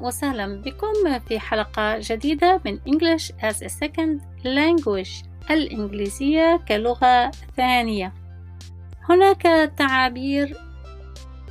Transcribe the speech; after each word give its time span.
وسهلا 0.00 0.62
بكم 0.62 1.18
في 1.28 1.38
حلقة 1.38 1.98
جديدة 1.98 2.60
من 2.64 2.78
English 2.78 3.32
as 3.42 3.62
a 3.62 3.68
Second 3.68 4.20
Language 4.44 5.30
الإنجليزية 5.50 6.60
كلغة 6.68 7.30
ثانية. 7.56 8.14
هناك 9.08 9.72
تعابير 9.76 10.56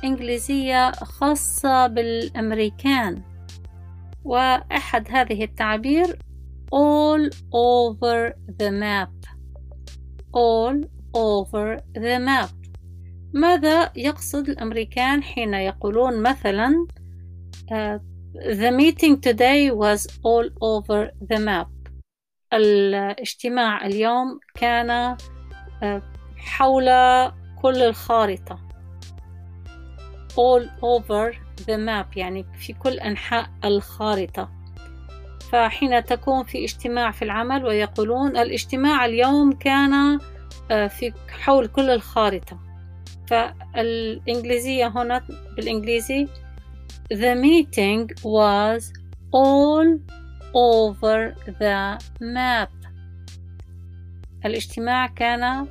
إنجليزية 0.04 0.90
خاصة 0.90 1.86
بالأمريكان 1.86 3.22
وأحد 4.24 5.06
هذه 5.10 5.44
التعابير 5.44 6.18
all 6.74 7.30
over 7.52 8.32
the 8.60 8.70
map. 8.70 9.20
all 10.32 10.76
over 11.14 11.80
the 11.94 12.18
map. 12.18 12.50
ماذا 13.32 13.92
يقصد 13.96 14.48
الأمريكان 14.48 15.22
حين 15.22 15.54
يقولون 15.54 16.22
مثلا 16.22 16.86
uh, 17.70 17.98
the 18.62 18.70
meeting 18.70 19.20
today 19.20 19.70
was 19.70 20.06
all 20.22 20.48
over 20.60 21.10
the 21.30 21.38
map. 21.38 21.68
الاجتماع 22.52 23.86
اليوم 23.86 24.40
كان 24.54 25.16
uh, 25.16 26.00
حول 26.36 26.84
كل 27.62 27.82
الخارطة. 27.82 28.58
All 30.30 30.64
over 30.82 31.34
the 31.66 31.76
map 31.76 32.16
يعني 32.16 32.46
في 32.58 32.72
كل 32.72 32.98
أنحاء 32.98 33.50
الخارطة. 33.64 34.50
فحين 35.52 36.04
تكون 36.04 36.44
في 36.44 36.64
اجتماع 36.64 37.10
في 37.10 37.22
العمل 37.22 37.64
ويقولون 37.64 38.36
الاجتماع 38.36 39.04
اليوم 39.04 39.52
كان 39.52 40.18
في 40.68 41.12
حول 41.28 41.66
كل 41.66 41.90
الخارطة. 41.90 42.58
فالإنجليزية 43.26 44.86
هنا 44.86 45.22
بالإنجليزي 45.56 46.28
The 47.09 47.35
meeting 47.35 48.09
was 48.23 48.91
all 49.31 49.99
over 50.53 51.35
the 51.59 51.99
map 52.19 52.69
الاجتماع 54.45 55.07
كان 55.07 55.67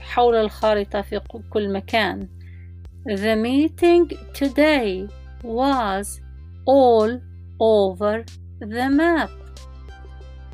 حول 0.00 0.36
الخارطة 0.36 1.02
في 1.02 1.20
كل 1.50 1.72
مكان 1.72 2.28
The 3.08 3.36
meeting 3.36 4.08
today 4.34 5.08
was 5.44 6.20
all 6.66 7.20
over 7.60 8.24
the 8.60 8.88
map 8.90 9.30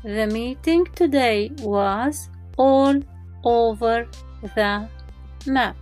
The 0.04 0.26
meeting 0.26 0.84
today 0.94 1.50
was 1.62 2.28
all 2.58 2.96
over 3.44 4.06
the 4.56 4.88
map 5.46 5.76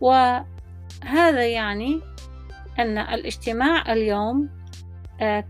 وهذا 0.00 1.46
يعني 1.46 2.00
أن 2.79 2.97
الاجتماع 2.97 3.93
اليوم 3.93 4.49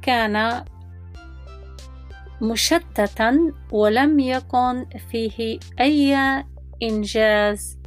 كان 0.02 0.66
مشتتا 2.41 3.53
ولم 3.72 4.19
يكن 4.19 4.86
فيه 5.09 5.59
أي 5.80 6.17
إنجاز. 6.83 7.80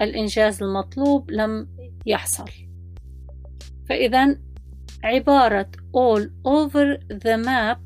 الإنجاز 0.00 0.62
المطلوب 0.62 1.30
لم 1.30 1.68
يحصل. 2.06 2.50
فإذا 3.88 4.38
عبارة 5.04 5.70
all 5.96 6.22
over 6.46 6.98
the 7.12 7.46
map 7.46 7.78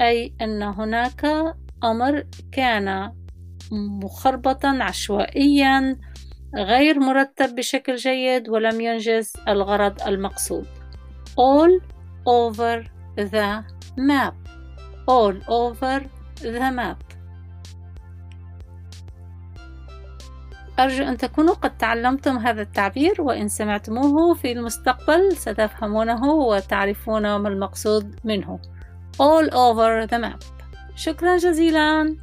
أي 0.00 0.34
أن 0.40 0.62
هناك 0.62 1.26
أمر 1.84 2.26
كان 2.52 3.12
مخربطا 3.72 4.68
عشوائيا 4.82 5.96
غير 6.56 6.98
مرتب 6.98 7.54
بشكل 7.54 7.96
جيد 7.96 8.48
ولم 8.48 8.80
ينجز 8.80 9.32
الغرض 9.48 10.02
المقصود. 10.02 10.66
All 11.28 11.82
over 12.26 12.84
the 13.16 13.64
map. 13.96 14.34
All 15.08 15.34
over 15.48 16.00
the 16.42 16.70
map. 16.70 17.08
أرجو 20.78 21.04
أن 21.04 21.16
تكونوا 21.16 21.54
قد 21.54 21.78
تعلمتم 21.78 22.36
هذا 22.36 22.62
التعبير 22.62 23.22
وإن 23.22 23.48
سمعتموه 23.48 24.34
في 24.34 24.52
المستقبل 24.52 25.36
ستفهمونه 25.36 26.24
وتعرفون 26.24 27.36
ما 27.36 27.48
المقصود 27.48 28.20
منه. 28.24 28.60
All 29.16 29.50
over 29.50 30.10
the 30.10 30.18
map. 30.24 30.44
شكرا 30.94 31.36
جزيلا. 31.36 32.16